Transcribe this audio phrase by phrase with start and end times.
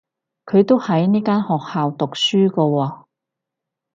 [0.47, 3.05] 佢都喺呢間學校讀書㗎喎